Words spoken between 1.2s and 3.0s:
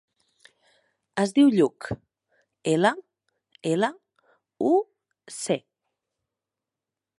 Es diu Lluc: ela,